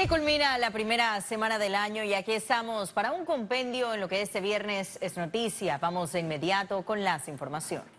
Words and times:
Y 0.00 0.06
culmina 0.06 0.56
la 0.58 0.70
primera 0.70 1.20
semana 1.20 1.58
del 1.58 1.74
año 1.74 2.04
y 2.04 2.14
aquí 2.14 2.30
estamos 2.30 2.92
para 2.92 3.10
un 3.10 3.24
compendio 3.24 3.92
en 3.92 3.98
lo 4.00 4.08
que 4.08 4.22
este 4.22 4.40
viernes 4.40 4.96
es 5.00 5.16
noticia. 5.16 5.78
Vamos 5.78 6.12
de 6.12 6.20
inmediato 6.20 6.82
con 6.82 7.02
las 7.02 7.26
informaciones. 7.26 7.90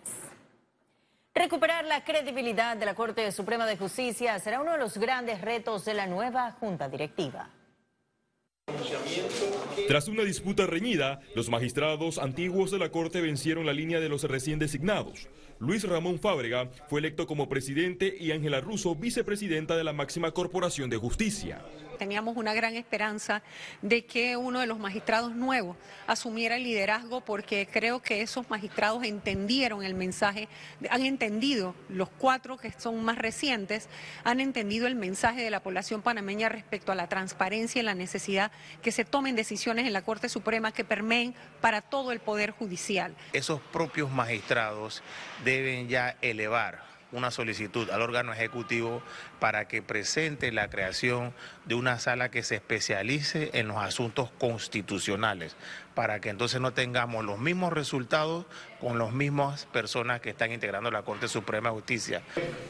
Recuperar 1.36 1.84
la 1.84 2.06
credibilidad 2.06 2.78
de 2.78 2.86
la 2.86 2.96
Corte 2.96 3.30
Suprema 3.34 3.66
de 3.66 3.76
Justicia 3.76 4.40
será 4.40 4.62
uno 4.62 4.72
de 4.72 4.78
los 4.78 4.98
grandes 4.98 5.42
retos 5.42 5.84
de 5.84 5.94
la 5.94 6.08
nueva 6.08 6.54
Junta 6.54 6.88
Directiva. 6.88 7.50
Tras 9.90 10.08
una 10.08 10.24
disputa 10.24 10.68
reñida, 10.68 11.20
los 11.36 11.50
magistrados 11.50 12.18
antiguos 12.18 12.72
de 12.72 12.80
la 12.80 12.92
Corte 12.92 13.20
vencieron 13.20 13.66
la 13.66 13.74
línea 13.74 14.00
de 14.00 14.08
los 14.08 14.24
recién 14.24 14.58
designados. 14.58 15.28
Luis 15.60 15.84
Ramón 15.84 16.18
Fábrega 16.18 16.70
fue 16.88 17.02
electo 17.02 17.28
como 17.28 17.50
presidente 17.50 18.16
y 18.18 18.32
Ángela 18.32 18.62
Russo 18.62 18.96
vicepresidenta 18.96 19.76
de 19.76 19.84
la 19.84 19.92
máxima 19.92 20.32
corporación 20.32 20.90
de 20.90 20.96
justicia 20.96 21.62
teníamos 22.00 22.36
una 22.36 22.56
gran 22.56 22.76
esperanza 22.76 23.44
de 23.84 24.06
que 24.06 24.36
uno 24.38 24.60
de 24.60 24.66
los 24.66 24.80
magistrados 24.80 25.36
nuevos 25.36 25.78
asumiera 26.08 26.56
el 26.56 26.64
liderazgo 26.64 27.22
porque 27.22 27.68
creo 27.72 28.02
que 28.02 28.22
esos 28.24 28.50
magistrados 28.50 29.04
entendieron 29.04 29.84
el 29.84 29.94
mensaje, 29.94 30.48
han 30.90 31.06
entendido, 31.06 31.76
los 31.90 32.10
cuatro 32.10 32.58
que 32.58 32.72
son 32.72 33.04
más 33.04 33.20
recientes, 33.20 33.88
han 34.24 34.40
entendido 34.40 34.88
el 34.88 34.96
mensaje 34.96 35.44
de 35.44 35.52
la 35.52 35.62
población 35.62 36.02
panameña 36.02 36.50
respecto 36.50 36.92
a 36.92 36.96
la 36.96 37.08
transparencia 37.08 37.82
y 37.82 37.84
la 37.84 37.94
necesidad 37.94 38.52
que 38.82 38.92
se 38.92 39.06
tomen 39.06 39.36
decisiones 39.36 39.86
en 39.86 39.94
la 39.94 40.02
Corte 40.02 40.30
Suprema 40.30 40.72
que 40.72 40.84
permeen 40.84 41.36
para 41.62 41.82
todo 41.82 42.12
el 42.12 42.20
Poder 42.20 42.52
Judicial. 42.52 43.14
Esos 43.34 43.60
propios 43.60 44.10
magistrados 44.10 45.04
deben 45.44 45.90
ya 45.90 46.16
elevar 46.22 46.89
una 47.12 47.32
solicitud 47.32 47.90
al 47.90 48.02
órgano 48.02 48.34
ejecutivo 48.34 49.02
para 49.40 49.68
que 49.68 49.82
presente 49.82 50.52
la 50.52 50.70
creación 50.70 51.34
de 51.66 51.76
una 51.76 52.00
sala 52.00 52.30
que 52.30 52.44
se 52.44 52.56
especialice 52.56 53.52
en 53.54 53.68
los 53.68 53.78
asuntos 53.78 54.32
constitucionales, 54.40 55.56
para 55.96 56.20
que 56.20 56.30
entonces 56.30 56.62
no 56.62 56.74
tengamos 56.74 57.26
los 57.26 57.40
mismos 57.40 57.74
resultados 57.74 58.46
con 58.80 58.98
las 58.98 59.12
mismas 59.12 59.66
personas 59.68 60.22
que 60.22 60.30
están 60.30 60.52
integrando 60.52 60.92
la 60.92 61.04
Corte 61.04 61.28
Suprema 61.28 61.70
de 61.70 61.76
Justicia. 61.76 62.22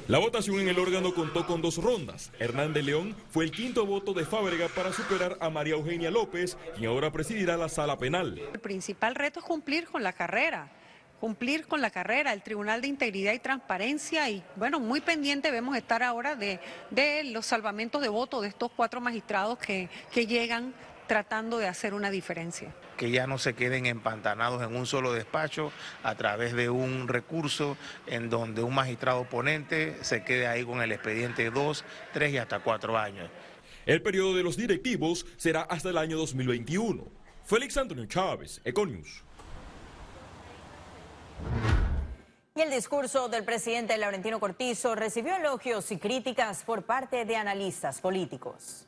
La 0.07 0.17
votación 0.17 0.59
en 0.59 0.69
el 0.69 0.79
órgano 0.79 1.13
contó 1.13 1.45
con 1.45 1.61
dos 1.61 1.77
rondas. 1.77 2.31
Hernández 2.39 2.83
León 2.83 3.15
fue 3.29 3.45
el 3.45 3.51
quinto 3.51 3.85
voto 3.85 4.13
de 4.13 4.25
Fábrega 4.25 4.67
para 4.69 4.93
superar 4.93 5.37
a 5.41 5.49
María 5.49 5.73
Eugenia 5.73 6.11
López, 6.11 6.57
quien 6.75 6.89
ahora 6.89 7.11
presidirá 7.11 7.57
la 7.57 7.69
sala 7.69 7.97
penal. 7.97 8.39
El 8.53 8.59
principal 8.59 9.15
reto 9.15 9.39
es 9.39 9.45
cumplir 9.45 9.87
con 9.87 10.03
la 10.03 10.13
carrera 10.13 10.71
cumplir 11.19 11.67
con 11.67 11.81
la 11.81 11.89
carrera, 11.89 12.33
el 12.33 12.41
Tribunal 12.41 12.81
de 12.81 12.87
Integridad 12.87 13.33
y 13.33 13.39
Transparencia 13.39 14.29
y 14.29 14.43
bueno, 14.55 14.79
muy 14.79 15.01
pendiente 15.01 15.49
debemos 15.49 15.75
estar 15.75 16.03
ahora 16.03 16.35
de, 16.35 16.59
los 17.25 17.45
salvamentos 17.45 18.01
de 18.01 18.09
voto 18.09 18.41
de 18.41 18.47
estos 18.47 18.71
cuatro 18.75 19.01
magistrados 19.01 19.57
que, 19.57 19.89
que 20.11 20.25
llegan 20.25 20.73
tratando 21.07 21.57
de 21.57 21.67
hacer 21.67 21.93
una 21.93 22.11
diferencia. 22.11 22.73
Que 22.95 23.09
ya 23.09 23.25
no 23.25 23.39
se 23.39 23.55
queden 23.55 23.87
empantanados 23.87 24.61
en 24.61 24.75
un 24.75 24.85
solo 24.85 25.11
despacho 25.11 25.71
a 26.03 26.15
través 26.15 26.53
de 26.53 26.69
un 26.69 27.07
recurso 27.07 27.77
en 28.05 28.29
donde 28.29 28.61
un 28.61 28.75
magistrado 28.75 29.21
oponente 29.21 29.97
se 30.01 30.23
quede 30.23 30.47
ahí 30.47 30.63
con 30.63 30.81
el 30.81 30.91
expediente 30.91 31.49
dos, 31.49 31.83
tres 32.13 32.31
y 32.31 32.37
hasta 32.37 32.59
cuatro 32.59 32.97
años. 32.97 33.29
El 33.85 34.03
periodo 34.03 34.35
de 34.35 34.43
los 34.43 34.55
directivos 34.55 35.25
será 35.37 35.61
hasta 35.61 35.89
el 35.89 35.97
año 35.97 36.17
2021. 36.17 37.07
Félix 37.43 37.77
Antonio 37.77 38.05
Chávez, 38.05 38.61
Econius. 38.63 39.23
Y 42.55 42.61
el 42.61 42.71
discurso 42.71 43.29
del 43.29 43.45
presidente 43.45 43.97
Laurentino 43.97 44.39
Cortizo 44.39 44.95
recibió 44.95 45.35
elogios 45.35 45.91
y 45.91 45.97
críticas 45.97 46.63
por 46.63 46.83
parte 46.83 47.23
de 47.23 47.35
analistas 47.35 48.01
políticos. 48.01 48.85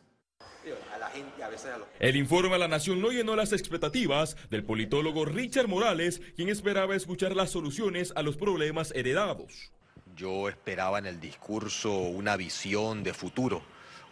El 1.99 2.16
informe 2.16 2.55
a 2.55 2.58
la 2.59 2.67
Nación 2.67 3.02
no 3.02 3.09
llenó 3.09 3.35
las 3.35 3.52
expectativas 3.52 4.35
del 4.49 4.63
politólogo 4.63 5.25
Richard 5.25 5.67
Morales, 5.67 6.21
quien 6.36 6.49
esperaba 6.49 6.95
escuchar 6.95 7.36
las 7.36 7.49
soluciones 7.49 8.14
a 8.15 8.21
los 8.21 8.37
problemas 8.37 8.92
heredados. 8.95 9.71
Yo 10.15 10.49
esperaba 10.49 10.99
en 10.99 11.08
el 11.08 11.20
discurso 11.20 11.93
una 11.93 12.37
visión 12.37 13.03
de 13.03 13.14
futuro, 13.14 13.64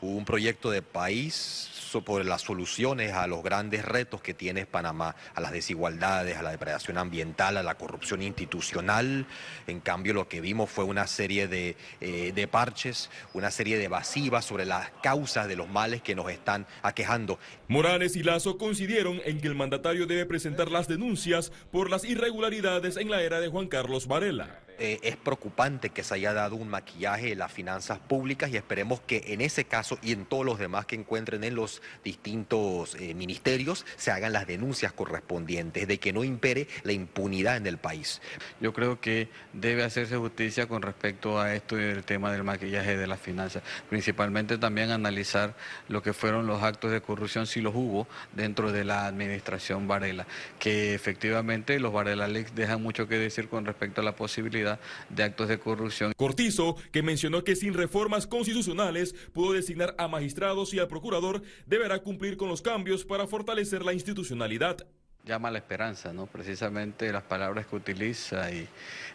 un 0.02 0.26
proyecto 0.26 0.72
de 0.72 0.82
país 0.82 1.70
por 2.06 2.24
las 2.24 2.44
soluciones 2.44 3.14
a 3.14 3.26
los 3.26 3.44
grandes 3.44 3.84
retos 3.84 4.22
que 4.22 4.34
tiene 4.34 4.68
Panamá, 4.68 5.16
a 5.34 5.42
las 5.42 5.52
desigualdades, 5.52 6.38
a 6.38 6.44
la 6.44 6.52
depredación 6.52 6.98
ambiental, 6.98 7.58
a 7.58 7.64
la 7.64 7.76
corrupción 7.76 8.22
institucional. 8.22 9.26
En 9.66 9.80
cambio, 9.80 10.14
lo 10.14 10.28
que 10.28 10.40
vimos 10.40 10.70
fue 10.70 10.84
una 10.84 11.08
serie 11.08 11.48
de, 11.48 11.76
eh, 12.00 12.32
de 12.34 12.48
parches, 12.48 13.09
una 13.34 13.50
serie 13.50 13.78
de 13.78 13.86
evasivas 13.86 14.46
sobre 14.46 14.66
las 14.66 14.92
causas 15.02 15.48
de 15.48 15.56
los 15.56 15.68
males 15.68 16.02
que 16.02 16.16
nos 16.16 16.30
están 16.30 16.68
aquejando. 16.84 17.40
Morales 17.68 18.16
y 18.16 18.24
Lazo 18.24 18.58
coincidieron 18.58 19.20
en 19.26 19.42
que 19.42 19.48
el 19.48 19.56
mandatario 19.56 20.06
debe 20.06 20.26
presentar 20.26 20.70
las 20.70 20.88
denuncias 20.88 21.52
por 21.72 21.90
las 21.90 22.04
irregularidades 22.04 22.98
en 22.98 23.09
la 23.09 23.24
era 23.24 23.40
de 23.40 23.48
Juan 23.48 23.68
Carlos 23.68 24.08
Varela. 24.08 24.59
Eh, 24.81 25.00
es 25.03 25.17
preocupante 25.17 25.90
que 25.90 26.06
se 26.06 26.13
haya 26.13 26.31
dado 26.31 26.56
un 26.56 26.69
maquillaje 26.69 27.28
de 27.28 27.35
las 27.35 27.51
finanzas 27.51 28.00
públicas 28.00 28.50
y 28.50 28.56
esperemos 28.56 29.01
que 29.01 29.23
en 29.28 29.41
ese 29.41 29.66
caso 29.66 30.00
y 30.01 30.13
en 30.13 30.23
todos 30.25 30.45
los 30.45 30.57
demás 30.57 30.85
que 30.85 30.95
encuentren 30.95 31.44
en 31.44 31.56
los 31.56 31.81
distintos 32.01 32.95
eh, 32.95 33.13
ministerios 33.13 33.85
se 33.97 34.12
hagan 34.12 34.31
las 34.31 34.47
denuncias 34.47 34.94
correspondientes, 34.94 35.85
de 35.85 35.97
que 35.97 36.13
no 36.13 36.23
impere 36.23 36.67
la 36.84 36.94
impunidad 36.94 37.57
en 37.57 37.67
el 37.67 37.78
país. 37.78 38.22
Yo 38.62 38.72
creo 38.72 39.01
que 39.01 39.28
debe 39.51 39.84
hacerse 39.84 40.16
justicia 40.16 40.67
con 40.67 40.81
respecto 40.81 41.41
a 41.41 41.53
esto 41.53 41.78
y 41.78 41.84
el 41.84 42.06
tema 42.06 42.31
del 42.31 42.46
maquillaje 42.46 42.96
de 42.96 43.07
las 43.07 43.19
finanzas, 43.19 43.63
principalmente 43.90 44.57
también 44.57 44.91
analizar 44.91 45.56
lo 45.90 46.01
que 46.01 46.13
fueron 46.13 46.47
los 46.47 46.63
actos 46.63 46.91
de 46.91 47.01
corrupción, 47.01 47.47
si 47.47 47.59
los 47.59 47.75
hubo, 47.75 48.07
dentro 48.34 48.72
de 48.72 48.85
la 48.85 49.07
administración 49.07 49.90
Varela, 49.90 50.25
que 50.57 50.94
efectivamente 50.94 51.81
los 51.81 51.91
Varela 51.91 52.29
Leaks 52.29 52.56
dejan 52.56 52.81
mucho 52.81 53.09
que 53.09 53.17
decir 53.17 53.50
con 53.50 53.66
respecto 53.66 54.00
a 54.00 54.03
la 54.06 54.16
posibilidad 54.16 54.69
de 55.09 55.24
actos 55.24 55.47
de 55.47 55.57
corrupción. 55.57 56.12
Cortizo, 56.18 56.75
que 56.91 57.02
mencionó 57.02 57.44
que 57.44 57.56
sin 57.56 57.74
reformas 57.74 58.28
constitucionales 58.28 59.16
pudo 59.34 59.53
designar 59.53 59.96
a 59.97 60.07
magistrados 60.07 60.74
y 60.74 60.80
al 60.80 60.88
procurador, 60.88 61.41
deberá 61.66 62.00
cumplir 62.00 62.35
con 62.38 62.50
los 62.50 62.62
cambios 62.62 63.06
para 63.06 63.25
fortalecer 63.25 63.84
la 63.84 63.94
institucionalidad 63.94 64.85
llama 65.29 65.51
la 65.51 65.59
esperanza, 65.59 66.12
¿no? 66.12 66.25
Precisamente 66.25 67.13
las 67.13 67.23
palabras 67.23 67.67
que 67.67 67.75
utiliza 67.75 68.51
y 68.51 68.67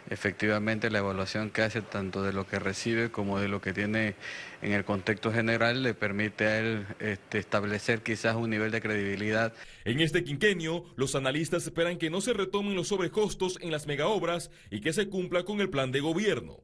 efectivamente 0.09 0.89
la 0.89 0.99
evaluación 0.99 1.51
que 1.51 1.61
hace 1.61 1.81
tanto 1.81 2.23
de 2.23 2.31
lo 2.31 2.47
que 2.47 2.57
recibe 2.57 3.11
como 3.11 3.37
de 3.37 3.49
lo 3.49 3.61
que 3.61 3.73
tiene 3.73 4.15
en 4.61 4.71
el 4.71 4.85
contexto 4.85 5.31
general 5.33 5.83
le 5.83 5.93
permite 5.93 6.47
a 6.47 6.59
él 6.59 6.87
este, 6.99 7.37
establecer 7.37 8.01
quizás 8.01 8.35
un 8.35 8.49
nivel 8.49 8.71
de 8.71 8.81
credibilidad. 8.81 9.53
En 9.83 9.99
este 9.99 10.23
quinquenio, 10.23 10.85
los 10.95 11.15
analistas 11.15 11.65
esperan 11.65 11.97
que 11.97 12.09
no 12.09 12.21
se 12.21 12.33
retomen 12.33 12.75
los 12.75 12.87
sobrecostos 12.87 13.59
en 13.61 13.71
las 13.71 13.85
megaobras 13.85 14.51
y 14.71 14.79
que 14.79 14.93
se 14.93 15.09
cumpla 15.09 15.43
con 15.43 15.59
el 15.59 15.69
plan 15.69 15.91
de 15.91 15.99
gobierno. 15.99 16.63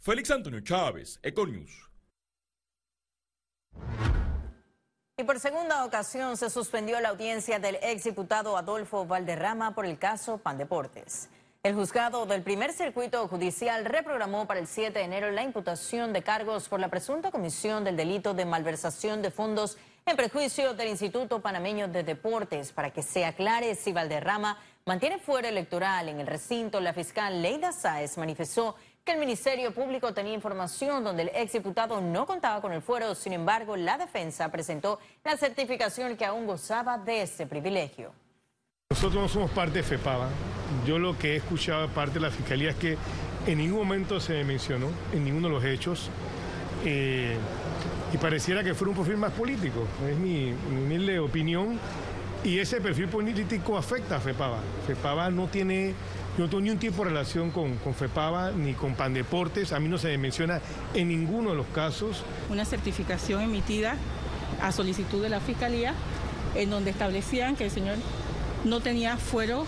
Félix 0.00 0.32
Antonio 0.32 0.60
Chávez, 0.60 1.20
Econius. 1.22 1.70
Y 5.16 5.22
por 5.22 5.38
segunda 5.38 5.84
ocasión 5.84 6.36
se 6.36 6.50
suspendió 6.50 6.98
la 6.98 7.10
audiencia 7.10 7.60
del 7.60 7.76
exdiputado 7.76 8.56
Adolfo 8.56 9.06
Valderrama 9.06 9.72
por 9.72 9.86
el 9.86 9.96
caso 9.96 10.38
Pandeportes. 10.38 11.28
El 11.62 11.76
juzgado 11.76 12.26
del 12.26 12.42
primer 12.42 12.72
circuito 12.72 13.28
judicial 13.28 13.84
reprogramó 13.84 14.48
para 14.48 14.58
el 14.58 14.66
7 14.66 14.98
de 14.98 15.04
enero 15.04 15.30
la 15.30 15.44
imputación 15.44 16.12
de 16.12 16.24
cargos 16.24 16.68
por 16.68 16.80
la 16.80 16.88
presunta 16.88 17.30
comisión 17.30 17.84
del 17.84 17.96
delito 17.96 18.34
de 18.34 18.44
malversación 18.44 19.22
de 19.22 19.30
fondos 19.30 19.78
en 20.04 20.16
prejuicio 20.16 20.74
del 20.74 20.88
Instituto 20.88 21.40
Panameño 21.40 21.86
de 21.86 22.02
Deportes 22.02 22.72
para 22.72 22.90
que 22.90 23.04
se 23.04 23.24
aclare 23.24 23.76
si 23.76 23.92
Valderrama 23.92 24.58
mantiene 24.84 25.20
fuera 25.20 25.48
electoral 25.48 26.08
en 26.08 26.18
el 26.18 26.26
recinto. 26.26 26.80
La 26.80 26.92
fiscal 26.92 27.40
Leida 27.40 27.70
Sáez 27.70 28.18
manifestó 28.18 28.74
que 29.04 29.12
el 29.12 29.18
Ministerio 29.18 29.70
Público 29.72 30.14
tenía 30.14 30.32
información 30.32 31.04
donde 31.04 31.24
el 31.24 31.30
exdiputado 31.34 32.00
no 32.00 32.24
contaba 32.24 32.62
con 32.62 32.72
el 32.72 32.80
fuero. 32.80 33.14
Sin 33.14 33.34
embargo, 33.34 33.76
la 33.76 33.98
defensa 33.98 34.50
presentó 34.50 34.98
la 35.22 35.36
certificación 35.36 36.16
que 36.16 36.24
aún 36.24 36.46
gozaba 36.46 36.96
de 36.96 37.22
ese 37.22 37.46
privilegio. 37.46 38.12
Nosotros 38.90 39.22
no 39.22 39.28
somos 39.28 39.50
parte 39.50 39.78
de 39.78 39.82
FEPAVA. 39.82 40.28
Yo 40.86 40.98
lo 40.98 41.18
que 41.18 41.34
he 41.34 41.36
escuchado 41.36 41.82
de 41.82 41.88
parte 41.88 42.14
de 42.14 42.20
la 42.20 42.30
Fiscalía 42.30 42.70
es 42.70 42.76
que 42.76 42.96
en 43.46 43.58
ningún 43.58 43.80
momento 43.80 44.20
se 44.20 44.42
mencionó, 44.42 44.88
en 45.12 45.24
ninguno 45.24 45.48
de 45.48 45.54
los 45.54 45.64
hechos, 45.64 46.08
eh, 46.86 47.36
y 48.10 48.16
pareciera 48.16 48.64
que 48.64 48.72
fuera 48.72 48.92
un 48.92 48.96
perfil 48.96 49.18
más 49.18 49.32
político. 49.32 49.86
Es 50.08 50.16
mi, 50.16 50.54
mi 50.70 50.82
humilde 50.82 51.18
opinión. 51.18 51.78
Y 52.42 52.58
ese 52.58 52.80
perfil 52.80 53.08
político 53.08 53.76
afecta 53.76 54.16
a 54.16 54.20
FEPAVA. 54.20 54.60
FEPAVA 54.86 55.30
no 55.30 55.48
tiene 55.48 55.94
no 56.38 56.48
tengo 56.48 56.60
ni 56.60 56.70
un 56.70 56.78
tipo 56.78 57.04
de 57.04 57.10
relación 57.10 57.50
con, 57.50 57.76
con 57.76 57.94
FEPAVA 57.94 58.52
ni 58.52 58.74
con 58.74 58.94
Pandeportes. 58.94 59.72
A 59.72 59.80
mí 59.80 59.88
no 59.88 59.98
se 59.98 60.08
me 60.08 60.18
menciona 60.18 60.60
en 60.92 61.08
ninguno 61.08 61.50
de 61.50 61.56
los 61.56 61.66
casos. 61.66 62.24
Una 62.50 62.64
certificación 62.64 63.42
emitida 63.42 63.96
a 64.60 64.72
solicitud 64.72 65.22
de 65.22 65.28
la 65.28 65.40
Fiscalía 65.40 65.94
en 66.54 66.70
donde 66.70 66.90
establecían 66.90 67.56
que 67.56 67.64
el 67.64 67.70
señor 67.70 67.96
no 68.64 68.80
tenía 68.80 69.16
fuero 69.16 69.64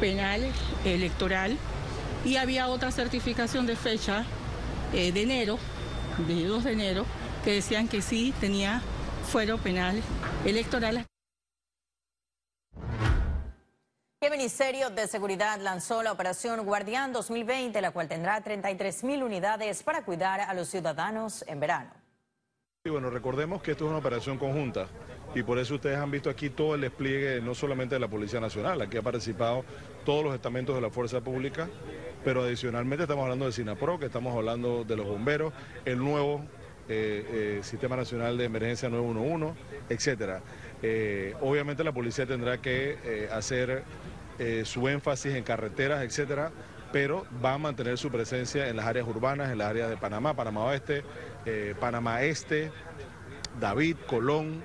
penal 0.00 0.42
electoral 0.84 1.56
y 2.24 2.36
había 2.36 2.68
otra 2.68 2.90
certificación 2.90 3.66
de 3.66 3.76
fecha 3.76 4.24
eh, 4.92 5.12
de 5.12 5.22
enero, 5.22 5.58
de 6.26 6.44
2 6.44 6.64
de 6.64 6.72
enero, 6.72 7.06
que 7.44 7.52
decían 7.52 7.88
que 7.88 8.02
sí 8.02 8.34
tenía 8.40 8.82
fuero 9.30 9.58
penal 9.58 10.02
electoral. 10.44 11.06
El 14.22 14.32
Ministerio 14.32 14.90
de 14.90 15.06
Seguridad 15.06 15.58
lanzó 15.62 16.02
la 16.02 16.12
operación 16.12 16.66
Guardián 16.66 17.10
2020, 17.10 17.80
la 17.80 17.90
cual 17.90 18.06
tendrá 18.06 18.38
33 18.42 19.02
mil 19.04 19.22
unidades 19.22 19.82
para 19.82 20.04
cuidar 20.04 20.42
a 20.42 20.52
los 20.52 20.68
ciudadanos 20.68 21.42
en 21.48 21.58
verano. 21.58 21.88
Y 22.84 22.90
bueno, 22.90 23.08
recordemos 23.08 23.62
que 23.62 23.70
esto 23.70 23.86
es 23.86 23.88
una 23.88 23.98
operación 23.98 24.36
conjunta 24.36 24.88
y 25.34 25.42
por 25.42 25.58
eso 25.58 25.76
ustedes 25.76 25.96
han 25.96 26.10
visto 26.10 26.28
aquí 26.28 26.50
todo 26.50 26.74
el 26.74 26.82
despliegue, 26.82 27.40
no 27.40 27.54
solamente 27.54 27.94
de 27.94 27.98
la 27.98 28.08
Policía 28.08 28.40
Nacional, 28.40 28.82
aquí 28.82 28.98
ha 28.98 29.02
participado 29.02 29.64
todos 30.04 30.22
los 30.22 30.34
estamentos 30.34 30.74
de 30.74 30.82
la 30.82 30.90
Fuerza 30.90 31.22
Pública, 31.22 31.70
pero 32.22 32.42
adicionalmente 32.42 33.04
estamos 33.04 33.22
hablando 33.22 33.46
de 33.46 33.52
SINAPRO, 33.52 33.98
que 33.98 34.06
estamos 34.06 34.36
hablando 34.36 34.84
de 34.84 34.96
los 34.96 35.06
bomberos, 35.06 35.54
el 35.86 35.96
nuevo 35.96 36.44
eh, 36.92 37.58
eh, 37.58 37.60
Sistema 37.62 37.94
Nacional 37.94 38.36
de 38.36 38.46
Emergencia 38.46 38.88
911, 38.88 39.54
etcétera. 39.88 40.40
Eh, 40.82 41.36
obviamente 41.40 41.84
la 41.84 41.92
policía 41.92 42.26
tendrá 42.26 42.58
que 42.58 43.28
hacer 43.30 43.84
su 44.64 44.88
énfasis 44.88 45.34
en 45.34 45.44
carreteras, 45.44 46.02
etcétera, 46.02 46.50
pero 46.92 47.26
va 47.44 47.54
a 47.54 47.58
mantener 47.58 47.98
su 47.98 48.10
presencia 48.10 48.68
en 48.68 48.76
las 48.76 48.86
áreas 48.86 49.06
urbanas, 49.06 49.50
en 49.50 49.58
las 49.58 49.68
áreas 49.68 49.90
de 49.90 49.96
Panamá, 49.96 50.34
Panamá 50.34 50.64
Oeste, 50.64 51.04
Panamá 51.78 52.22
Este, 52.22 52.72
David, 53.60 53.96
Colón, 54.06 54.64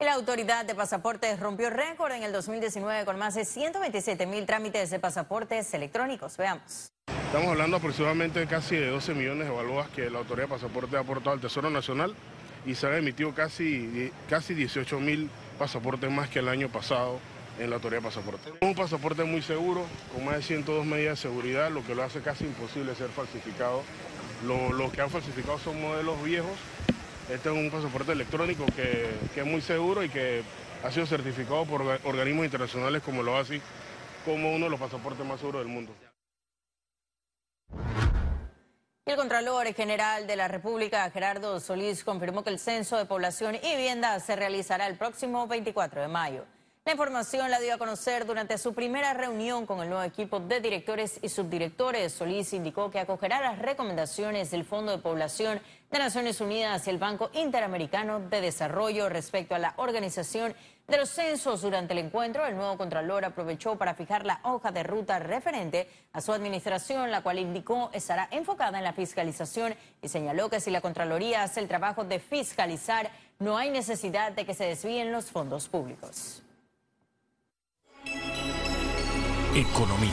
La 0.00 0.14
autoridad 0.14 0.64
de 0.64 0.76
pasaportes 0.76 1.40
rompió 1.40 1.70
récord 1.70 2.12
en 2.12 2.22
el 2.22 2.32
2019 2.32 3.04
con 3.04 3.18
más 3.18 3.34
de 3.34 3.44
127 3.44 4.26
mil 4.26 4.46
trámites 4.46 4.90
de 4.90 5.00
pasaportes 5.00 5.74
electrónicos. 5.74 6.36
Veamos. 6.36 6.92
Estamos 7.08 7.48
hablando 7.48 7.78
aproximadamente 7.78 8.46
casi 8.46 8.76
de 8.76 8.90
12 8.90 9.14
millones 9.14 9.48
de 9.48 9.52
balboas 9.52 9.88
que 9.88 10.08
la 10.08 10.20
autoridad 10.20 10.46
de 10.46 10.54
pasaportes 10.54 10.94
ha 10.94 11.00
aportado 11.00 11.32
al 11.32 11.40
Tesoro 11.40 11.68
Nacional 11.68 12.14
y 12.64 12.76
se 12.76 12.86
han 12.86 12.94
emitido 12.94 13.34
casi, 13.34 14.12
casi 14.30 14.54
18 14.54 15.00
mil 15.00 15.28
pasaportes 15.58 16.10
más 16.10 16.28
que 16.28 16.38
el 16.38 16.48
año 16.48 16.68
pasado 16.68 17.18
en 17.58 17.70
la 17.70 17.76
autoridad 17.76 18.00
de 18.00 18.08
pasaportes. 18.08 18.52
Un 18.60 18.74
pasaporte 18.74 19.24
muy 19.24 19.42
seguro, 19.42 19.84
con 20.14 20.24
más 20.24 20.36
de 20.36 20.42
102 20.42 20.86
medidas 20.86 21.18
de 21.18 21.28
seguridad, 21.28 21.70
lo 21.70 21.84
que 21.84 21.94
lo 21.94 22.04
hace 22.04 22.20
casi 22.20 22.44
imposible 22.44 22.94
ser 22.94 23.08
falsificado. 23.10 23.82
Lo, 24.46 24.92
que 24.92 25.00
han 25.00 25.10
falsificado 25.10 25.58
son 25.58 25.80
modelos 25.80 26.22
viejos 26.22 26.56
este 27.28 27.50
es 27.50 27.54
un 27.54 27.70
pasaporte 27.70 28.12
electrónico 28.12 28.64
que, 28.74 29.06
es 29.36 29.46
muy 29.46 29.60
seguro 29.60 30.02
y 30.02 30.08
que 30.08 30.42
ha 30.82 30.90
sido 30.90 31.04
certificado 31.04 31.66
por 31.66 31.82
organismos 32.04 32.46
internacionales 32.46 33.02
como 33.02 33.22
lo 33.22 33.36
hace 33.36 33.60
como 34.24 34.54
uno 34.54 34.64
de 34.64 34.70
los 34.70 34.80
pasaportes 34.80 35.26
más 35.26 35.38
seguros 35.38 35.62
del 35.62 35.70
mundo. 35.70 35.92
El 39.08 39.16
Contralor 39.16 39.72
General 39.72 40.26
de 40.26 40.36
la 40.36 40.48
República, 40.48 41.10
Gerardo 41.10 41.60
Solís, 41.60 42.04
confirmó 42.04 42.44
que 42.44 42.50
el 42.50 42.58
censo 42.58 42.98
de 42.98 43.06
población 43.06 43.54
y 43.54 43.58
vivienda 43.58 44.20
se 44.20 44.36
realizará 44.36 44.86
el 44.86 44.98
próximo 44.98 45.46
24 45.46 46.02
de 46.02 46.08
mayo. 46.08 46.44
La 46.88 46.92
información 46.92 47.50
la 47.50 47.60
dio 47.60 47.74
a 47.74 47.78
conocer 47.78 48.24
durante 48.24 48.56
su 48.56 48.72
primera 48.72 49.12
reunión 49.12 49.66
con 49.66 49.82
el 49.82 49.90
nuevo 49.90 50.02
equipo 50.04 50.40
de 50.40 50.58
directores 50.62 51.18
y 51.20 51.28
subdirectores. 51.28 52.14
Solís 52.14 52.54
indicó 52.54 52.90
que 52.90 52.98
acogerá 52.98 53.42
las 53.42 53.58
recomendaciones 53.58 54.50
del 54.50 54.64
Fondo 54.64 54.92
de 54.92 54.96
Población 54.96 55.60
de 55.90 55.98
Naciones 55.98 56.40
Unidas 56.40 56.86
y 56.86 56.90
el 56.90 56.96
Banco 56.96 57.28
Interamericano 57.34 58.20
de 58.20 58.40
Desarrollo 58.40 59.10
respecto 59.10 59.54
a 59.54 59.58
la 59.58 59.74
organización 59.76 60.54
de 60.86 60.96
los 60.96 61.10
censos 61.10 61.60
durante 61.60 61.92
el 61.92 61.98
encuentro. 61.98 62.46
El 62.46 62.56
nuevo 62.56 62.78
Contralor 62.78 63.22
aprovechó 63.26 63.76
para 63.76 63.92
fijar 63.92 64.24
la 64.24 64.40
hoja 64.44 64.72
de 64.72 64.82
ruta 64.82 65.18
referente 65.18 65.90
a 66.14 66.22
su 66.22 66.32
administración, 66.32 67.10
la 67.10 67.20
cual 67.20 67.38
indicó 67.38 67.90
estará 67.92 68.28
enfocada 68.30 68.78
en 68.78 68.84
la 68.84 68.94
fiscalización 68.94 69.74
y 70.00 70.08
señaló 70.08 70.48
que 70.48 70.58
si 70.58 70.70
la 70.70 70.80
Contraloría 70.80 71.42
hace 71.42 71.60
el 71.60 71.68
trabajo 71.68 72.04
de 72.04 72.18
fiscalizar, 72.18 73.10
no 73.40 73.58
hay 73.58 73.68
necesidad 73.68 74.32
de 74.32 74.46
que 74.46 74.54
se 74.54 74.64
desvíen 74.64 75.12
los 75.12 75.26
fondos 75.26 75.68
públicos. 75.68 76.44
Economía. 79.54 80.12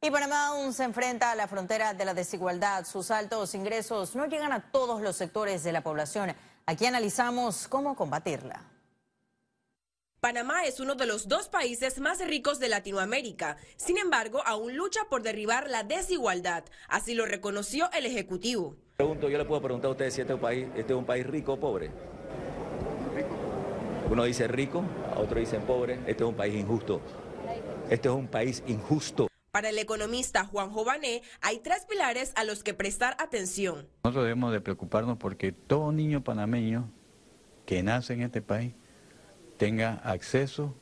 Y 0.00 0.10
Panamá 0.10 0.48
aún 0.48 0.72
se 0.72 0.84
enfrenta 0.84 1.30
a 1.30 1.34
la 1.34 1.46
frontera 1.46 1.92
de 1.92 2.04
la 2.06 2.14
desigualdad. 2.14 2.86
Sus 2.86 3.10
altos 3.10 3.54
ingresos 3.54 4.16
no 4.16 4.26
llegan 4.26 4.52
a 4.52 4.70
todos 4.72 5.02
los 5.02 5.14
sectores 5.16 5.62
de 5.62 5.72
la 5.72 5.82
población. 5.82 6.34
Aquí 6.64 6.86
analizamos 6.86 7.68
cómo 7.68 7.96
combatirla. 7.96 8.62
Panamá 10.20 10.64
es 10.64 10.80
uno 10.80 10.94
de 10.94 11.04
los 11.04 11.28
dos 11.28 11.48
países 11.48 12.00
más 12.00 12.26
ricos 12.26 12.58
de 12.60 12.70
Latinoamérica. 12.70 13.58
Sin 13.76 13.98
embargo, 13.98 14.42
aún 14.46 14.74
lucha 14.74 15.00
por 15.10 15.22
derribar 15.22 15.68
la 15.68 15.82
desigualdad. 15.84 16.64
Así 16.88 17.14
lo 17.14 17.26
reconoció 17.26 17.90
el 17.92 18.06
Ejecutivo. 18.06 18.74
Pregunto, 18.96 19.28
yo 19.28 19.36
le 19.36 19.44
puedo 19.44 19.60
preguntar 19.60 19.90
a 19.90 19.92
usted 19.92 20.10
si 20.10 20.22
este 20.22 20.32
es 20.32 20.36
un 20.36 20.42
país, 20.42 20.66
este 20.74 20.94
es 20.94 20.98
un 20.98 21.04
país 21.04 21.26
rico 21.26 21.52
o 21.52 21.60
pobre. 21.60 21.90
Uno 24.10 24.24
dice 24.24 24.48
rico, 24.48 24.82
a 25.14 25.18
otro 25.18 25.38
dicen 25.38 25.62
pobre. 25.62 25.94
Este 26.06 26.24
es 26.24 26.28
un 26.28 26.34
país 26.34 26.54
injusto. 26.54 27.02
Este 27.90 28.08
es 28.08 28.14
un 28.14 28.28
país 28.28 28.62
injusto. 28.66 29.28
Para 29.50 29.68
el 29.68 29.78
economista 29.78 30.44
Juan 30.46 30.70
Jované, 30.70 31.22
hay 31.40 31.58
tres 31.58 31.86
pilares 31.88 32.32
a 32.34 32.44
los 32.44 32.64
que 32.64 32.74
prestar 32.74 33.14
atención. 33.20 33.86
Nosotros 34.02 34.24
debemos 34.24 34.52
de 34.52 34.60
preocuparnos 34.60 35.18
porque 35.18 35.52
todo 35.52 35.92
niño 35.92 36.24
panameño 36.24 36.90
que 37.66 37.82
nace 37.82 38.14
en 38.14 38.22
este 38.22 38.42
país 38.42 38.72
tenga 39.58 39.94
acceso 39.96 40.74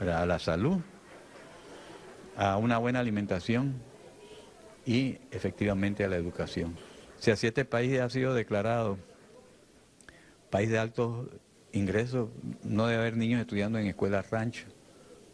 a 0.00 0.26
la 0.26 0.38
salud, 0.38 0.78
a 2.36 2.56
una 2.56 2.78
buena 2.78 2.98
alimentación 3.00 3.80
y 4.84 5.18
efectivamente 5.30 6.04
a 6.04 6.08
la 6.08 6.16
educación. 6.16 6.76
O 7.18 7.22
sea, 7.22 7.36
si 7.36 7.46
este 7.46 7.64
país 7.64 7.98
ha 8.00 8.10
sido 8.10 8.34
declarado 8.34 8.98
país 10.50 10.68
de 10.68 10.78
altos 10.78 11.28
ingresos, 11.72 12.28
no 12.62 12.86
debe 12.86 13.00
haber 13.00 13.16
niños 13.16 13.40
estudiando 13.40 13.78
en 13.78 13.86
escuelas 13.86 14.30
rancho, 14.30 14.66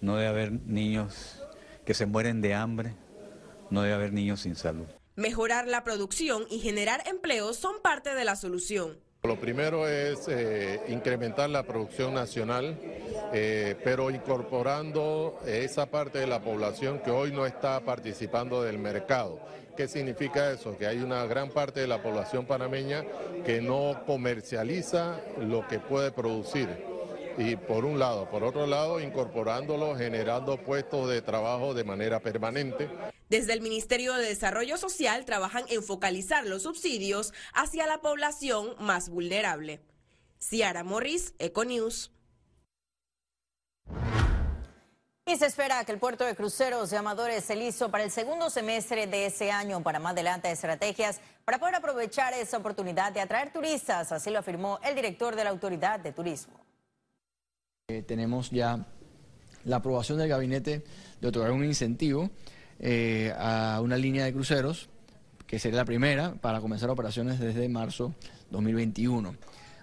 no 0.05 0.17
debe 0.17 0.29
haber 0.29 0.53
niños 0.53 1.41
que 1.85 1.95
se 1.95 2.07
mueren 2.07 2.41
de 2.41 2.55
hambre, 2.55 2.95
no 3.71 3.83
debe 3.83 3.95
haber 3.95 4.13
niños 4.13 4.41
sin 4.41 4.55
salud. 4.55 4.87
Mejorar 5.17 5.67
la 5.67 5.83
producción 5.83 6.45
y 6.51 6.59
generar 6.59 7.03
empleos 7.07 7.57
son 7.57 7.81
parte 7.83 8.15
de 8.15 8.25
la 8.25 8.37
solución. 8.37 8.99
Lo 9.23 9.41
primero 9.41 9.89
es 9.89 10.29
eh, 10.29 10.83
incrementar 10.89 11.49
la 11.49 11.63
producción 11.63 12.13
nacional, 12.13 12.79
eh, 13.33 13.75
pero 13.83 14.11
incorporando 14.11 15.41
esa 15.47 15.87
parte 15.87 16.19
de 16.19 16.27
la 16.27 16.41
población 16.41 16.99
que 16.99 17.11
hoy 17.11 17.33
no 17.33 17.47
está 17.47 17.81
participando 17.81 18.63
del 18.63 18.79
mercado. 18.79 19.41
¿Qué 19.77 19.89
significa 19.89 20.51
eso? 20.51 20.77
Que 20.77 20.87
hay 20.87 20.99
una 20.99 21.25
gran 21.25 21.49
parte 21.49 21.81
de 21.81 21.87
la 21.87 22.03
población 22.03 22.45
panameña 22.45 23.05
que 23.47 23.63
no 23.63 24.03
comercializa 24.07 25.19
lo 25.41 25.67
que 25.67 25.79
puede 25.79 26.13
producir. 26.13 26.94
Y 27.37 27.57
por 27.57 27.85
un 27.85 27.99
lado, 27.99 28.31
por 28.31 28.45
otro 28.45 28.67
lado, 28.67 29.01
incorporándolo, 29.01 29.97
generando 29.97 30.57
puestos 30.57 31.09
de 31.09 31.21
trabajo 31.21 31.75
de 31.75 31.83
manera 31.83 32.21
permanente. 32.21 32.89
Desde 33.29 33.53
el 33.53 33.61
Ministerio 33.61 34.15
de 34.15 34.29
Desarrollo 34.29 34.77
Social 34.77 35.25
trabajan 35.25 35.65
en 35.69 35.83
focalizar 35.83 36.47
los 36.47 36.63
subsidios 36.63 37.33
hacia 37.53 37.87
la 37.87 38.01
población 38.01 38.77
más 38.79 39.09
vulnerable. 39.09 39.81
Ciara 40.39 40.85
Morris, 40.85 41.35
Econews. 41.39 42.13
Y 45.27 45.37
se 45.37 45.47
espera 45.47 45.83
que 45.85 45.93
el 45.93 45.99
puerto 45.99 46.25
de 46.25 46.37
cruceros 46.37 46.91
de 46.91 46.99
Amadores 46.99 47.45
se 47.45 47.57
listo 47.57 47.91
para 47.91 48.05
el 48.05 48.11
segundo 48.11 48.51
semestre 48.51 49.07
de 49.07 49.27
ese 49.27 49.51
año 49.51 49.83
para 49.83 49.99
más 49.99 50.13
adelante 50.13 50.51
estrategias 50.51 51.19
para 51.47 51.59
poder 51.59 51.77
aprovechar 51.77 52.35
esa 52.35 52.59
oportunidad 52.59 53.11
de 53.11 53.23
atraer 53.23 53.51
turistas, 53.51 54.13
así 54.13 54.31
lo 54.31 54.41
afirmó 54.41 54.79
el 54.85 54.95
director 54.95 55.35
de 55.35 55.45
la 55.45 55.51
Autoridad 55.51 55.99
de 55.99 56.13
Turismo. 56.13 56.64
Eh, 57.89 58.01
tenemos 58.01 58.51
ya 58.51 58.83
la 59.67 59.77
aprobación 59.77 60.17
del 60.17 60.27
gabinete 60.27 60.83
de 61.21 61.29
otorgar 61.29 61.53
un 61.53 61.67
incentivo 61.67 62.31
eh, 62.81 63.31
a 63.37 63.79
una 63.83 63.99
línea 63.99 64.25
de 64.25 64.33
cruceros, 64.33 64.89
que 65.47 65.59
sería 65.59 65.81
la 65.81 65.85
primera 65.85 66.33
para 66.33 66.63
comenzar 66.63 66.89
operaciones 66.89 67.39
desde 67.39 67.69
marzo 67.69 68.15
2021. 68.53 69.37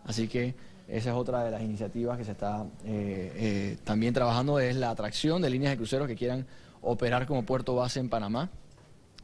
Así 0.03 0.27
que 0.27 0.55
esa 0.87 1.11
es 1.11 1.15
otra 1.15 1.43
de 1.43 1.51
las 1.51 1.61
iniciativas 1.61 2.17
que 2.17 2.25
se 2.25 2.31
está 2.31 2.65
eh, 2.85 3.77
también 3.83 4.15
trabajando, 4.15 4.59
es 4.59 4.75
la 4.77 4.89
atracción 4.89 5.39
de 5.39 5.51
líneas 5.51 5.73
de 5.73 5.77
cruceros 5.77 6.07
que 6.07 6.15
quieran 6.15 6.47
operar 6.81 7.27
como 7.27 7.45
puerto 7.45 7.75
base 7.75 7.99
en 7.99 8.09
Panamá, 8.09 8.49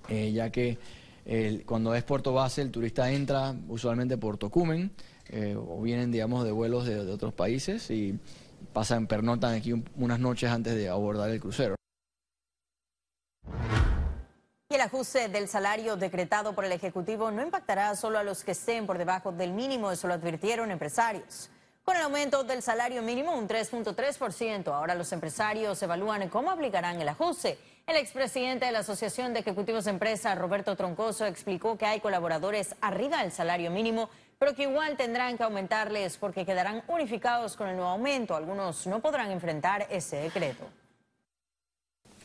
ya 0.07 0.51
que 0.51 0.77
cuando 1.65 1.95
es 1.95 2.03
puerto 2.03 2.31
base 2.31 2.61
el 2.61 2.69
turista 2.69 3.11
entra 3.11 3.55
usualmente 3.69 4.19
por 4.19 4.37
Tocumen 4.37 4.91
o 5.67 5.81
vienen, 5.81 6.11
digamos, 6.11 6.45
de 6.45 6.51
vuelos 6.51 6.85
de, 6.85 6.99
otros 6.99 7.33
países 7.33 7.89
y 7.89 8.19
pasan, 8.73 9.07
pernotan 9.07 9.55
aquí 9.55 9.73
unas 9.95 10.19
noches 10.19 10.49
antes 10.49 10.75
de 10.75 10.89
abordar 10.89 11.29
el 11.29 11.39
crucero. 11.39 11.75
Y 14.69 14.75
el 14.75 14.81
ajuste 14.81 15.29
del 15.29 15.47
salario 15.47 15.95
decretado 15.95 16.53
por 16.53 16.65
el 16.65 16.73
Ejecutivo 16.73 17.31
no 17.31 17.41
impactará 17.41 17.95
solo 17.95 18.19
a 18.19 18.23
los 18.23 18.43
que 18.43 18.51
estén 18.51 18.85
por 18.85 18.97
debajo 18.97 19.31
del 19.31 19.53
mínimo, 19.53 19.91
eso 19.91 20.07
lo 20.07 20.13
advirtieron 20.13 20.71
empresarios. 20.71 21.49
Con 21.87 21.95
el 21.95 22.01
aumento 22.01 22.43
del 22.43 22.61
salario 22.61 23.01
mínimo, 23.01 23.33
un 23.33 23.47
3.3%, 23.47 24.73
ahora 24.73 24.93
los 24.93 25.13
empresarios 25.13 25.81
evalúan 25.81 26.27
cómo 26.27 26.51
aplicarán 26.51 26.99
el 26.99 27.07
ajuste. 27.07 27.57
El 27.87 27.95
expresidente 27.95 28.65
de 28.65 28.73
la 28.73 28.79
Asociación 28.79 29.33
de 29.33 29.39
Ejecutivos 29.39 29.85
de 29.85 29.91
Empresas, 29.91 30.37
Roberto 30.37 30.75
Troncoso, 30.75 31.25
explicó 31.25 31.77
que 31.77 31.85
hay 31.85 32.01
colaboradores 32.01 32.75
arriba 32.81 33.21
del 33.21 33.31
salario 33.31 33.71
mínimo, 33.71 34.09
pero 34.39 34.53
que 34.53 34.63
igual 34.63 34.95
tendrán 34.95 35.37
que 35.37 35.43
aumentarles 35.43 36.17
porque 36.17 36.45
quedarán 36.45 36.83
unificados 36.87 37.55
con 37.55 37.69
el 37.69 37.75
nuevo 37.75 37.91
aumento. 37.91 38.35
Algunos 38.35 38.85
no 38.87 39.01
podrán 39.01 39.31
enfrentar 39.31 39.87
ese 39.89 40.17
decreto. 40.17 40.65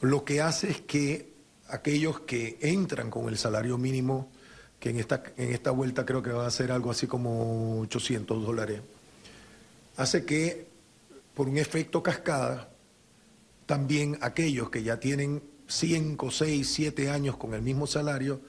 Lo 0.01 0.25
que 0.25 0.41
hace 0.41 0.71
es 0.71 0.81
que 0.83 1.33
aquellos 1.69 2.21
que 2.21 2.59
entran 2.61 3.11
con 3.11 3.29
el 3.29 3.39
salario 3.39 3.79
mínimo, 3.79 4.31
que 4.79 4.91
en 4.91 4.99
esta, 4.99 5.23
en 5.37 5.53
esta 5.53 5.71
vuelta 5.71 6.05
creo 6.05 6.23
que 6.23 6.33
va 6.33 6.47
a 6.47 6.51
ser 6.51 6.71
algo 6.71 6.91
así 6.91 7.07
como 7.07 7.81
800 7.81 8.45
dólares, 8.45 8.83
hace 9.97 10.27
que 10.27 10.67
por 11.35 11.49
un 11.49 11.57
efecto 11.57 12.03
cascada, 12.03 12.69
también 13.65 14.19
aquellos 14.21 14.69
que 14.69 14.83
ya 14.83 15.01
tienen 15.01 15.43
5, 15.67 16.31
6, 16.31 16.69
7 16.69 17.11
años 17.11 17.37
con 17.37 17.55
el 17.55 17.63
mismo 17.63 17.87
salario, 17.87 18.41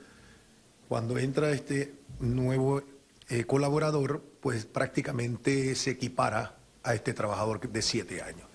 cuando 0.90 1.18
entra 1.18 1.52
este 1.52 1.94
nuevo 2.20 2.82
eh, 3.30 3.46
colaborador, 3.46 4.24
pues 4.42 4.66
prácticamente 4.66 5.76
se 5.76 5.92
equipara 5.92 6.58
a 6.84 6.94
este 6.94 7.14
trabajador 7.14 7.62
de 7.70 7.82
7 7.82 8.22
años. 8.22 8.48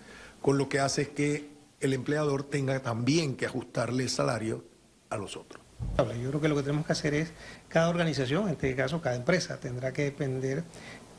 Con 0.42 0.58
lo 0.58 0.68
que 0.68 0.80
hace 0.80 1.02
es 1.02 1.08
que 1.08 1.50
el 1.80 1.92
empleador 1.92 2.42
tenga 2.42 2.80
también 2.80 3.36
que 3.36 3.46
ajustarle 3.46 4.04
el 4.04 4.10
salario 4.10 4.64
a 5.10 5.16
los 5.16 5.36
otros. 5.36 5.62
Yo 5.96 6.28
creo 6.30 6.40
que 6.40 6.48
lo 6.48 6.56
que 6.56 6.62
tenemos 6.62 6.86
que 6.86 6.92
hacer 6.92 7.14
es, 7.14 7.30
cada 7.68 7.88
organización, 7.88 8.44
en 8.44 8.50
este 8.50 8.74
caso 8.74 9.00
cada 9.00 9.16
empresa, 9.16 9.58
tendrá 9.58 9.92
que 9.92 10.04
depender 10.04 10.64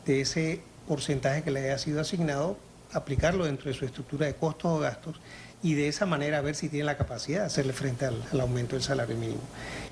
de 0.05 0.21
ese 0.21 0.61
porcentaje 0.87 1.43
que 1.43 1.51
le 1.51 1.61
haya 1.61 1.77
sido 1.77 2.01
asignado, 2.01 2.57
aplicarlo 2.91 3.45
dentro 3.45 3.69
de 3.69 3.77
su 3.77 3.85
estructura 3.85 4.25
de 4.25 4.35
costos 4.35 4.71
o 4.71 4.79
gastos 4.79 5.19
y 5.61 5.73
de 5.73 5.87
esa 5.87 6.05
manera 6.05 6.41
ver 6.41 6.55
si 6.55 6.69
tiene 6.69 6.85
la 6.85 6.97
capacidad 6.97 7.41
de 7.41 7.45
hacerle 7.45 7.73
frente 7.73 8.05
al, 8.05 8.23
aumento 8.39 8.75
del 8.75 8.83
salario 8.83 9.15
mínimo. 9.15 9.41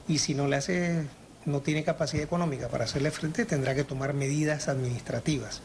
Y 0.08 0.20
si 0.20 0.34
no 0.34 0.48
le 0.48 0.56
hace, 0.56 1.06
no 1.48 1.62
tiene 1.62 1.84
capacidad 1.84 2.24
económica 2.24 2.68
para 2.68 2.84
hacerle 2.84 3.10
frente, 3.10 3.46
tendrá 3.46 3.74
que 3.74 3.84
tomar 3.84 4.14
medidas 4.14 4.68
administrativas. 4.68 5.62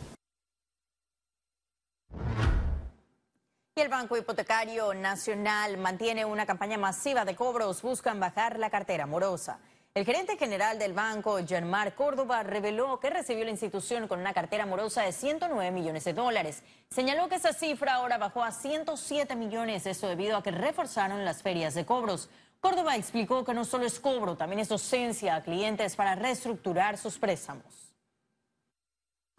Y 3.75 3.81
el 3.81 3.89
Banco 3.89 4.17
Hipotecario 4.17 4.95
Nacional 4.95 5.79
mantiene 5.79 6.25
una 6.25 6.47
campaña 6.47 6.79
masiva 6.79 7.25
de 7.25 7.35
cobros, 7.35 7.83
buscan 7.83 8.21
bajar 8.21 8.59
la 8.59 8.71
cartera 8.71 9.07
morosa. 9.07 9.59
El 9.95 10.07
gerente 10.07 10.39
general 10.39 10.79
del 10.79 10.95
banco, 10.95 11.39
Germar 11.47 11.95
Córdoba, 11.95 12.43
reveló 12.43 12.99
que 12.99 13.11
recibió 13.11 13.45
la 13.45 13.51
institución 13.51 14.09
con 14.09 14.21
una 14.21 14.33
cartera 14.33 14.65
morosa 14.65 15.03
de 15.03 15.13
109 15.13 15.71
millones 15.71 16.05
de 16.05 16.15
dólares. 16.15 16.63
Señaló 16.91 17.29
que 17.29 17.35
esa 17.35 17.53
cifra 17.53 17.97
ahora 17.97 18.17
bajó 18.17 18.43
a 18.43 18.53
107 18.53 19.37
millones, 19.37 19.85
eso 19.85 20.09
debido 20.09 20.39
a 20.39 20.43
que 20.43 20.51
reforzaron 20.51 21.27
las 21.27 21.43
ferias 21.43 21.75
de 21.75 21.85
cobros. 21.85 22.31
Córdoba 22.63 22.95
explicó 22.95 23.45
que 23.45 23.55
no 23.55 23.65
solo 23.65 23.87
es 23.87 23.99
cobro, 23.99 24.37
también 24.37 24.61
es 24.61 24.69
docencia 24.69 25.35
a 25.35 25.43
clientes 25.43 25.97
para 25.97 26.15
reestructurar 26.15 26.97
sus 26.97 27.19
préstamos. 27.19 27.65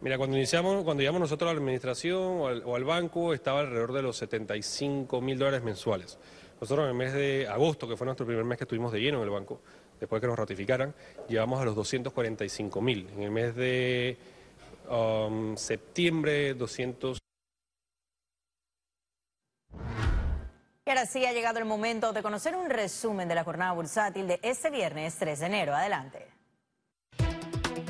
Mira, 0.00 0.18
cuando 0.18 0.36
iniciamos, 0.36 0.84
cuando 0.84 1.00
llegamos 1.00 1.22
nosotros 1.22 1.48
a 1.48 1.54
la 1.54 1.58
administración 1.58 2.20
o 2.66 2.74
al, 2.74 2.84
banco, 2.84 3.32
estaba 3.32 3.60
alrededor 3.60 3.94
de 3.94 4.02
los 4.02 4.18
75 4.18 5.22
mil 5.22 5.38
dólares 5.38 5.62
mensuales. 5.62 6.18
Nosotros 6.60 6.84
en 6.84 6.90
el 6.90 6.96
mes 6.96 7.14
de 7.14 7.48
agosto, 7.48 7.88
que 7.88 7.96
fue 7.96 8.04
nuestro 8.04 8.26
primer 8.26 8.44
mes 8.44 8.58
que 8.58 8.64
estuvimos 8.64 8.92
de 8.92 9.00
lleno 9.00 9.16
en 9.16 9.24
el 9.24 9.30
banco, 9.30 9.62
después 9.98 10.20
que 10.20 10.26
nos 10.26 10.38
ratificaran, 10.38 10.94
llevamos 11.26 11.62
a 11.62 11.64
los 11.64 11.74
245 11.76 12.82
mil. 12.82 13.08
En 13.08 13.22
el 13.22 13.30
mes 13.30 13.56
de 13.56 14.18
um, 14.90 15.56
septiembre, 15.56 16.52
200. 16.52 17.23
Y 20.86 20.90
ahora 20.90 21.06
sí 21.06 21.24
ha 21.24 21.32
llegado 21.32 21.58
el 21.58 21.64
momento 21.64 22.12
de 22.12 22.22
conocer 22.22 22.54
un 22.54 22.68
resumen 22.68 23.26
de 23.26 23.34
la 23.34 23.42
jornada 23.42 23.72
bursátil 23.72 24.26
de 24.26 24.38
este 24.42 24.68
viernes 24.68 25.16
3 25.16 25.40
de 25.40 25.46
enero. 25.46 25.74
Adelante. 25.74 26.33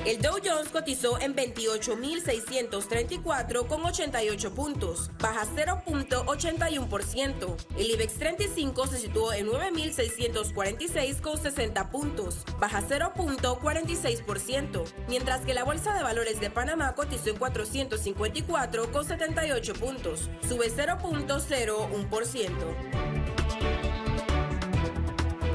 El 0.04 0.20
Dow 0.20 0.37
Jones 0.44 0.68
cotizó 0.68 1.18
en 1.18 1.34
28.634 1.34 3.66
con 3.66 3.87
88 3.87 4.54
puntos, 4.54 5.11
baja 5.18 5.46
0.81%. 5.46 7.56
El 7.78 7.90
IBEX 7.90 8.18
35 8.18 8.87
se 8.87 8.99
situó 8.99 9.32
en 9.32 9.46
9.646 9.46 11.23
con 11.23 11.38
60 11.38 11.90
puntos, 11.90 12.44
baja 12.61 12.82
0.46%, 12.82 14.84
mientras 15.08 15.40
que 15.40 15.54
la 15.54 15.64
Bolsa 15.64 15.94
de 15.94 16.02
Valores 16.02 16.38
de 16.38 16.50
Panamá 16.50 16.94
cotizó 16.94 17.30
en 17.30 17.37
454 17.37 18.92
con 18.92 19.06
78 19.06 19.73
puntos, 19.73 20.28
sube 20.46 20.70
0.01%. 20.70 23.24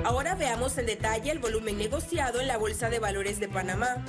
Ahora 0.09 0.33
veamos 0.33 0.75
en 0.79 0.87
detalle 0.87 1.31
el 1.31 1.37
volumen 1.37 1.77
negociado 1.77 2.41
en 2.41 2.47
la 2.47 2.57
Bolsa 2.57 2.89
de 2.89 2.97
Valores 2.97 3.39
de 3.39 3.47
Panamá. 3.47 4.03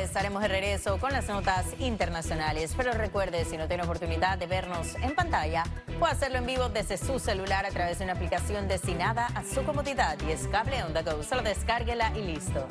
Estaremos 0.07 0.41
de 0.41 0.49
regreso 0.49 0.99
con 0.99 1.13
las 1.13 1.29
notas 1.29 1.67
internacionales. 1.79 2.73
Pero 2.77 2.93
recuerde, 2.93 3.45
si 3.45 3.57
no 3.57 3.69
tiene 3.69 3.83
oportunidad 3.83 4.39
de 4.39 4.47
vernos 4.47 4.95
en 5.03 5.15
pantalla, 5.15 5.65
puede 5.99 6.13
hacerlo 6.13 6.39
en 6.39 6.47
vivo 6.47 6.69
desde 6.69 6.97
su 6.97 7.19
celular 7.19 7.67
a 7.67 7.71
través 7.71 7.99
de 7.99 8.05
una 8.05 8.15
aplicación 8.15 8.69
destinada 8.69 9.27
a 9.35 9.45
su 9.45 9.65
comodidad 9.65 10.17
y 10.27 10.33
es 10.33 10.49
Cable 10.49 10.83
On 10.85 10.95
The 10.95 11.03
Go. 11.03 11.23
Solo 11.23 11.43
descárguela 11.43 12.13
y 12.17 12.23
listo. 12.23 12.67